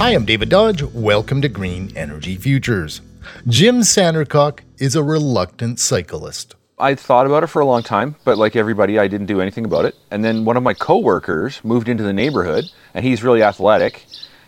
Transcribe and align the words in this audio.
Hi, 0.00 0.14
I'm 0.14 0.24
David 0.24 0.48
Dodge. 0.48 0.82
Welcome 0.82 1.42
to 1.42 1.48
Green 1.50 1.94
Energy 1.94 2.34
Futures. 2.36 3.02
Jim 3.46 3.80
Sandercock 3.80 4.60
is 4.78 4.96
a 4.96 5.02
reluctant 5.02 5.78
cyclist. 5.78 6.54
I 6.78 6.94
thought 6.94 7.26
about 7.26 7.44
it 7.44 7.48
for 7.48 7.60
a 7.60 7.66
long 7.66 7.82
time, 7.82 8.16
but 8.24 8.38
like 8.38 8.56
everybody, 8.56 8.98
I 8.98 9.08
didn't 9.08 9.26
do 9.26 9.42
anything 9.42 9.66
about 9.66 9.84
it. 9.84 9.94
And 10.10 10.24
then 10.24 10.46
one 10.46 10.56
of 10.56 10.62
my 10.62 10.72
coworkers 10.72 11.62
moved 11.62 11.86
into 11.86 12.02
the 12.02 12.14
neighborhood, 12.14 12.64
and 12.94 13.04
he's 13.04 13.22
really 13.22 13.42
athletic. 13.42 14.06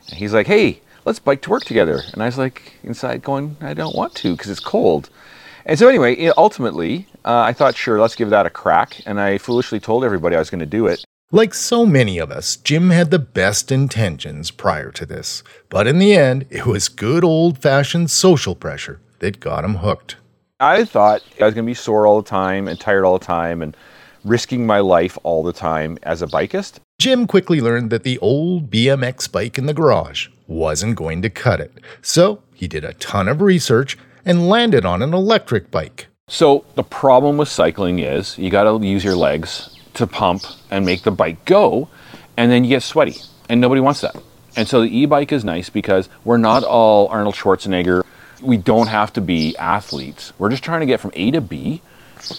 And 0.09 0.17
he's 0.17 0.33
like, 0.33 0.47
"Hey, 0.47 0.81
let's 1.05 1.19
bike 1.19 1.43
to 1.43 1.51
work 1.51 1.65
together." 1.65 2.01
And 2.15 2.23
I 2.23 2.27
was 2.27 2.39
like, 2.39 2.79
inside, 2.83 3.23
going, 3.23 3.59
"I 3.61 3.75
don't 3.75 3.95
want 3.95 4.15
to 4.15 4.33
because 4.33 4.51
it's 4.51 4.59
cold." 4.59 5.11
And 5.67 5.79
so 5.79 5.87
anyway, 5.87 6.29
ultimately, 6.29 7.09
uh, 7.27 7.41
I 7.41 7.53
thought, 7.53 7.77
sure, 7.77 8.01
let's 8.01 8.15
give 8.17 8.31
that 8.31 8.47
a 8.47 8.51
crack. 8.51 9.03
And 9.05 9.21
I 9.21 9.37
foolishly 9.37 9.81
told 9.81 10.03
everybody 10.03 10.35
I 10.35 10.39
was 10.39 10.49
going 10.49 10.61
to 10.61 10.67
do 10.67 10.87
it. 10.87 11.05
Like 11.35 11.55
so 11.55 11.87
many 11.87 12.19
of 12.19 12.31
us, 12.31 12.57
Jim 12.57 12.91
had 12.91 13.11
the 13.11 13.19
best 13.19 13.73
intentions 13.73 14.51
prior 14.51 14.91
to 14.91 15.07
this, 15.07 15.43
but 15.71 15.87
in 15.87 15.99
the 15.99 16.15
end, 16.15 16.45
it 16.51 16.67
was 16.67 16.91
good 16.91 17.25
old 17.25 17.57
fashioned 17.57 18.11
social 18.11 18.55
pressure 18.55 19.01
that 19.21 19.41
got 19.41 19.65
him 19.65 19.77
hooked. 19.77 20.17
I 20.61 20.85
thought 20.85 21.23
I 21.41 21.47
was 21.47 21.55
going 21.55 21.65
to 21.65 21.71
be 21.71 21.73
sore 21.73 22.07
all 22.07 22.21
the 22.21 22.29
time 22.29 22.69
and 22.69 22.79
tired 22.79 23.07
all 23.07 23.19
the 23.19 23.25
time 23.25 23.63
and 23.63 23.75
risking 24.25 24.67
my 24.67 24.81
life 24.81 25.17
all 25.23 25.43
the 25.43 25.55
time 25.55 25.97
as 26.03 26.21
a 26.21 26.27
bikeist. 26.27 26.81
Jim 26.99 27.27
quickly 27.27 27.63
learned 27.63 27.89
that 27.89 28.03
the 28.03 28.19
old 28.19 28.71
BMX 28.71 29.33
bike 29.33 29.57
in 29.57 29.65
the 29.65 29.73
garage 29.73 30.29
wasn't 30.47 30.97
going 30.97 31.23
to 31.23 31.31
cut 31.31 31.61
it, 31.61 31.73
so 32.03 32.43
he 32.53 32.69
did 32.69 32.85
a 32.85 32.93
ton 32.93 33.27
of 33.27 33.41
research 33.41 33.97
and 34.27 34.51
landed 34.51 34.85
on 34.85 35.01
an 35.01 35.15
electric 35.15 35.71
bike. 35.71 36.09
So, 36.29 36.67
the 36.75 36.85
problem 36.85 37.39
with 37.39 37.49
cycling 37.49 38.01
is 38.01 38.37
you 38.37 38.51
got 38.51 38.65
to 38.65 38.87
use 38.87 39.03
your 39.03 39.17
legs 39.17 39.79
to 39.95 40.07
pump 40.07 40.45
and 40.71 40.85
make 40.85 41.03
the 41.03 41.11
bike 41.11 41.45
go, 41.45 41.89
and 42.37 42.51
then 42.51 42.65
you 42.65 42.71
get 42.71 42.83
sweaty, 42.83 43.17
and 43.49 43.61
nobody 43.61 43.81
wants 43.81 44.01
that. 44.01 44.17
And 44.57 44.69
so 44.69 44.81
the 44.83 44.97
e-bike 44.97 45.33
is 45.33 45.45
nice 45.45 45.71
because 45.71 46.09
we're 46.25 46.37
not 46.37 46.63
all 46.63 47.09
Arnold 47.09 47.35
Schwarzenegger. 47.35 48.03
We 48.43 48.57
don't 48.57 48.89
have 48.89 49.13
to 49.15 49.21
be 49.21 49.57
athletes. 49.57 50.33
We're 50.39 50.51
just 50.51 50.63
trying 50.63 50.81
to 50.81 50.87
get 50.87 51.01
from 51.01 51.13
A 51.15 51.31
to 51.31 51.41
B. 51.41 51.81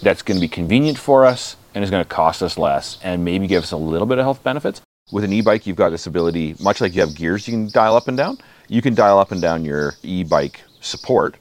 That's 0.02 0.22
going 0.22 0.38
to 0.38 0.42
be 0.42 0.48
convenient 0.48 0.98
for 0.98 1.26
us 1.26 1.56
and 1.74 1.84
is 1.84 1.90
going 1.90 2.04
to 2.04 2.10
cost 2.10 2.44
us 2.44 2.58
less 2.58 3.00
and 3.04 3.26
maybe 3.26 3.48
give 3.48 3.64
us 3.64 3.72
a 3.72 3.78
little 3.78 4.06
bit 4.06 4.20
of 4.20 4.26
health 4.26 4.44
benefits. 4.44 4.82
With 5.12 5.24
an 5.24 5.34
e-bike, 5.34 5.66
you've 5.68 5.76
got 5.76 5.90
this 5.90 6.08
ability, 6.08 6.56
much 6.60 6.82
like 6.82 6.94
you 6.94 7.02
have 7.02 7.16
gears 7.16 7.48
you 7.48 7.54
can 7.54 7.70
dial 7.70 7.96
up 7.96 8.08
and 8.08 8.16
down, 8.16 8.38
you 8.68 8.82
can 8.82 8.96
dial 8.96 9.20
up 9.20 9.32
and 9.32 9.42
down 9.42 9.66
your 9.66 9.96
e-bike 10.04 10.62
support. 10.82 11.36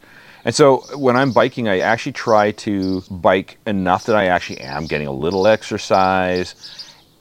And 0.45 0.55
so 0.55 0.79
when 0.97 1.17
I'm 1.17 1.33
biking, 1.33 1.69
I 1.69 1.81
actually 1.81 2.13
try 2.13 2.53
to 2.53 3.03
bike 3.11 3.59
enough 3.67 4.07
that 4.07 4.17
I 4.17 4.27
actually 4.27 4.61
am 4.61 4.87
getting 4.87 5.07
a 5.07 5.13
little 5.13 5.47
exercise 5.47 6.55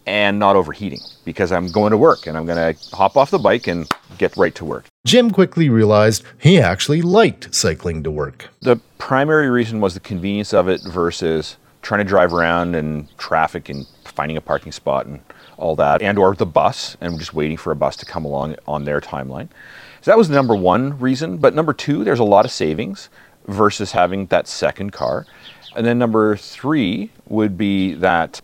and 0.07 0.39
not 0.39 0.55
overheating 0.55 0.99
because 1.23 1.51
I'm 1.51 1.71
going 1.71 1.91
to 1.91 1.97
work 1.97 2.25
and 2.25 2.35
I'm 2.35 2.45
going 2.45 2.73
to 2.75 2.95
hop 2.95 3.15
off 3.15 3.29
the 3.29 3.39
bike 3.39 3.67
and 3.67 3.89
get 4.17 4.35
right 4.35 4.53
to 4.55 4.65
work. 4.65 4.85
Jim 5.05 5.31
quickly 5.31 5.69
realized 5.69 6.23
he 6.39 6.59
actually 6.59 7.01
liked 7.01 7.53
cycling 7.53 8.03
to 8.03 8.11
work. 8.11 8.49
The 8.61 8.77
primary 8.97 9.49
reason 9.49 9.79
was 9.79 9.93
the 9.93 9.99
convenience 9.99 10.53
of 10.53 10.67
it 10.67 10.81
versus 10.83 11.57
trying 11.81 11.99
to 11.99 12.03
drive 12.03 12.33
around 12.33 12.75
and 12.75 13.07
traffic 13.17 13.69
and 13.69 13.85
finding 14.11 14.37
a 14.37 14.41
parking 14.41 14.71
spot 14.71 15.05
and 15.05 15.21
all 15.57 15.75
that 15.75 16.01
and 16.01 16.17
or 16.17 16.35
the 16.35 16.45
bus 16.45 16.97
and 17.01 17.17
just 17.19 17.33
waiting 17.33 17.57
for 17.57 17.71
a 17.71 17.75
bus 17.75 17.95
to 17.97 18.05
come 18.05 18.25
along 18.25 18.55
on 18.67 18.85
their 18.85 19.01
timeline. 19.01 19.49
So 20.01 20.11
that 20.11 20.17
was 20.17 20.29
the 20.29 20.35
number 20.35 20.55
one 20.55 20.99
reason. 20.99 21.37
But 21.37 21.53
number 21.53 21.73
two, 21.73 22.03
there's 22.03 22.19
a 22.19 22.23
lot 22.23 22.45
of 22.45 22.51
savings 22.51 23.09
versus 23.47 23.91
having 23.91 24.27
that 24.27 24.47
second 24.47 24.91
car. 24.91 25.25
And 25.75 25.85
then 25.85 25.97
number 25.97 26.35
three 26.35 27.11
would 27.27 27.57
be 27.57 27.93
that 27.93 28.41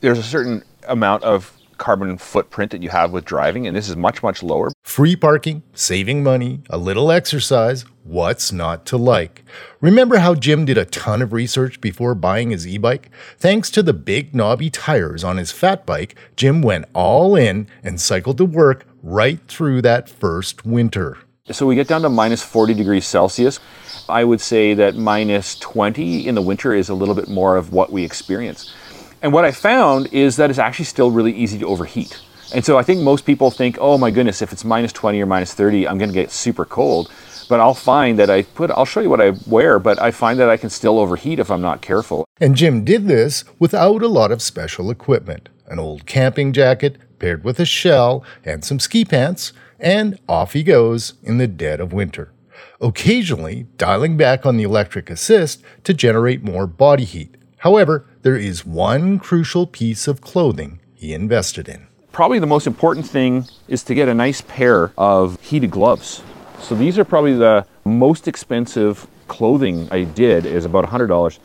there's 0.00 0.18
a 0.18 0.22
certain 0.22 0.62
amount 0.88 1.24
of 1.24 1.52
carbon 1.80 2.18
footprint 2.18 2.70
that 2.70 2.82
you 2.82 2.90
have 2.90 3.10
with 3.10 3.24
driving, 3.24 3.66
and 3.66 3.74
this 3.74 3.88
is 3.88 3.96
much, 3.96 4.22
much 4.22 4.42
lower. 4.42 4.70
Free 4.82 5.16
parking, 5.16 5.62
saving 5.74 6.22
money, 6.22 6.60
a 6.68 6.76
little 6.76 7.10
exercise, 7.10 7.84
what's 8.10 8.50
not 8.50 8.84
to 8.86 8.96
like? 8.96 9.44
Remember 9.80 10.18
how 10.18 10.34
Jim 10.34 10.64
did 10.64 10.76
a 10.76 10.84
ton 10.84 11.22
of 11.22 11.32
research 11.32 11.80
before 11.80 12.14
buying 12.16 12.50
his 12.50 12.66
e 12.66 12.76
bike? 12.76 13.08
Thanks 13.38 13.70
to 13.70 13.82
the 13.82 13.92
big 13.92 14.34
knobby 14.34 14.68
tires 14.68 15.22
on 15.22 15.36
his 15.36 15.52
fat 15.52 15.86
bike, 15.86 16.16
Jim 16.34 16.60
went 16.60 16.86
all 16.92 17.36
in 17.36 17.68
and 17.84 18.00
cycled 18.00 18.38
to 18.38 18.44
work 18.44 18.84
right 19.02 19.38
through 19.46 19.82
that 19.82 20.08
first 20.08 20.66
winter. 20.66 21.18
So 21.52 21.66
we 21.66 21.76
get 21.76 21.88
down 21.88 22.02
to 22.02 22.08
minus 22.08 22.42
40 22.42 22.74
degrees 22.74 23.06
Celsius. 23.06 23.60
I 24.08 24.24
would 24.24 24.40
say 24.40 24.74
that 24.74 24.96
minus 24.96 25.56
20 25.58 26.26
in 26.26 26.34
the 26.34 26.42
winter 26.42 26.74
is 26.74 26.88
a 26.88 26.94
little 26.94 27.14
bit 27.14 27.28
more 27.28 27.56
of 27.56 27.72
what 27.72 27.92
we 27.92 28.04
experience. 28.04 28.74
And 29.22 29.32
what 29.32 29.44
I 29.44 29.52
found 29.52 30.12
is 30.12 30.36
that 30.36 30.50
it's 30.50 30.58
actually 30.58 30.86
still 30.86 31.10
really 31.10 31.32
easy 31.32 31.58
to 31.58 31.66
overheat. 31.66 32.20
And 32.52 32.64
so 32.64 32.78
I 32.78 32.82
think 32.82 33.00
most 33.00 33.24
people 33.24 33.50
think, 33.50 33.78
oh 33.80 33.96
my 33.96 34.10
goodness, 34.10 34.42
if 34.42 34.52
it's 34.52 34.64
minus 34.64 34.92
20 34.92 35.20
or 35.20 35.26
minus 35.26 35.54
30, 35.54 35.86
I'm 35.86 35.98
going 35.98 36.10
to 36.10 36.14
get 36.14 36.30
super 36.30 36.64
cold. 36.64 37.10
But 37.48 37.60
I'll 37.60 37.74
find 37.74 38.18
that 38.18 38.30
I 38.30 38.42
put, 38.42 38.70
I'll 38.70 38.84
show 38.84 39.00
you 39.00 39.10
what 39.10 39.20
I 39.20 39.32
wear, 39.46 39.78
but 39.78 40.00
I 40.00 40.10
find 40.10 40.38
that 40.38 40.48
I 40.48 40.56
can 40.56 40.70
still 40.70 40.98
overheat 40.98 41.38
if 41.38 41.50
I'm 41.50 41.62
not 41.62 41.80
careful. 41.80 42.24
And 42.40 42.54
Jim 42.54 42.84
did 42.84 43.08
this 43.08 43.44
without 43.58 44.02
a 44.02 44.08
lot 44.08 44.32
of 44.32 44.42
special 44.42 44.90
equipment 44.90 45.48
an 45.66 45.78
old 45.78 46.04
camping 46.04 46.52
jacket 46.52 46.98
paired 47.20 47.44
with 47.44 47.60
a 47.60 47.64
shell 47.64 48.24
and 48.44 48.64
some 48.64 48.80
ski 48.80 49.04
pants, 49.04 49.52
and 49.78 50.18
off 50.28 50.52
he 50.52 50.64
goes 50.64 51.14
in 51.22 51.38
the 51.38 51.46
dead 51.46 51.80
of 51.80 51.92
winter. 51.92 52.32
Occasionally, 52.80 53.66
dialing 53.76 54.16
back 54.16 54.44
on 54.44 54.56
the 54.56 54.64
electric 54.64 55.08
assist 55.10 55.62
to 55.84 55.94
generate 55.94 56.42
more 56.42 56.66
body 56.66 57.04
heat. 57.04 57.36
However, 57.58 58.06
there 58.22 58.36
is 58.36 58.66
one 58.66 59.18
crucial 59.18 59.66
piece 59.66 60.08
of 60.08 60.20
clothing 60.20 60.80
he 60.94 61.14
invested 61.14 61.68
in. 61.68 61.86
Probably 62.12 62.40
the 62.40 62.46
most 62.46 62.66
important 62.66 63.06
thing 63.06 63.46
is 63.68 63.84
to 63.84 63.94
get 63.94 64.08
a 64.08 64.14
nice 64.14 64.40
pair 64.40 64.92
of 64.98 65.40
heated 65.40 65.70
gloves. 65.70 66.22
So 66.58 66.74
these 66.74 66.98
are 66.98 67.04
probably 67.04 67.34
the 67.34 67.64
most 67.84 68.26
expensive 68.26 69.06
clothing 69.28 69.88
I 69.92 70.02
did 70.04 70.44
is 70.44 70.64
about 70.64 70.84
$100 70.84 71.38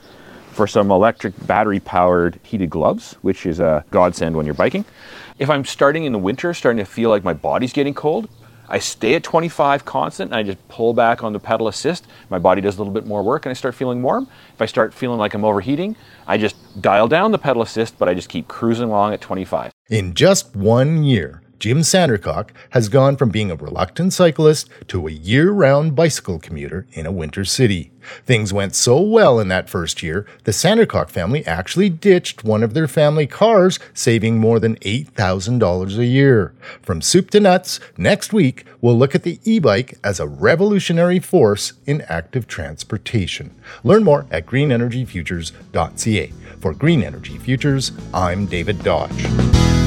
for 0.51 0.65
some 0.65 0.89
electric 0.89 1.33
battery 1.45 1.79
powered 1.79 2.39
heated 2.41 2.71
gloves, 2.71 3.13
which 3.21 3.45
is 3.45 3.59
a 3.59 3.85
godsend 3.91 4.35
when 4.35 4.45
you're 4.45 4.55
biking. 4.55 4.85
If 5.37 5.49
I'm 5.49 5.65
starting 5.65 6.05
in 6.05 6.13
the 6.13 6.19
winter, 6.19 6.53
starting 6.53 6.83
to 6.83 6.89
feel 6.89 7.09
like 7.11 7.23
my 7.23 7.33
body's 7.33 7.71
getting 7.71 7.93
cold, 7.93 8.27
I 8.67 8.79
stay 8.79 9.15
at 9.15 9.23
25 9.23 9.85
constant 9.85 10.31
and 10.31 10.35
I 10.35 10.43
just 10.43 10.67
pull 10.67 10.93
back 10.93 11.23
on 11.23 11.33
the 11.33 11.39
pedal 11.39 11.67
assist. 11.67 12.07
My 12.29 12.39
body 12.39 12.61
does 12.61 12.75
a 12.75 12.77
little 12.79 12.93
bit 12.93 13.05
more 13.05 13.23
work 13.23 13.45
and 13.45 13.51
I 13.51 13.53
start 13.53 13.75
feeling 13.75 14.01
warm. 14.01 14.27
If 14.53 14.61
I 14.61 14.65
start 14.65 14.93
feeling 14.93 15.19
like 15.19 15.33
I'm 15.33 15.45
overheating, 15.45 15.95
I 16.27 16.37
just 16.37 16.55
dial 16.81 17.07
down 17.07 17.31
the 17.31 17.37
pedal 17.37 17.61
assist, 17.61 17.97
but 17.97 18.09
I 18.09 18.13
just 18.13 18.29
keep 18.29 18.47
cruising 18.47 18.89
along 18.89 19.13
at 19.13 19.21
25. 19.21 19.71
In 19.89 20.13
just 20.13 20.55
one 20.55 21.03
year, 21.03 21.41
Jim 21.59 21.79
Sandercock 21.79 22.49
has 22.71 22.89
gone 22.89 23.15
from 23.15 23.29
being 23.29 23.49
a 23.49 23.55
reluctant 23.55 24.13
cyclist 24.13 24.69
to 24.87 25.07
a 25.07 25.11
year 25.11 25.51
round 25.51 25.95
bicycle 25.95 26.39
commuter 26.39 26.85
in 26.93 27.05
a 27.05 27.11
winter 27.11 27.45
city. 27.45 27.91
Things 28.25 28.53
went 28.53 28.75
so 28.75 28.99
well 29.01 29.39
in 29.39 29.47
that 29.47 29.69
first 29.69 30.03
year, 30.03 30.27
the 30.43 30.51
Sandercock 30.51 31.09
family 31.09 31.45
actually 31.45 31.89
ditched 31.89 32.43
one 32.43 32.61
of 32.61 32.73
their 32.73 32.87
family 32.87 33.25
cars, 33.25 33.79
saving 33.93 34.37
more 34.37 34.59
than 34.59 34.75
$8,000 34.77 35.97
a 35.97 36.05
year. 36.05 36.53
From 36.81 37.01
soup 37.01 37.31
to 37.31 37.39
nuts, 37.39 37.79
next 37.97 38.31
week 38.33 38.65
we'll 38.81 38.97
look 38.97 39.15
at 39.15 39.23
the 39.23 39.39
e 39.43 39.59
bike 39.59 39.97
as 40.03 40.19
a 40.19 40.27
revolutionary 40.27 41.19
force 41.19 41.73
in 41.85 42.01
active 42.01 42.47
transportation. 42.47 43.55
Learn 43.83 44.03
more 44.03 44.27
at 44.29 44.45
greenenergyfutures.ca. 44.45 46.33
For 46.59 46.73
Green 46.73 47.03
Energy 47.03 47.37
Futures, 47.37 47.91
I'm 48.13 48.45
David 48.45 48.83
Dodge. 48.83 49.84